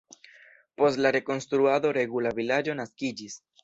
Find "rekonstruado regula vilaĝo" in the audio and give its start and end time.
1.17-2.81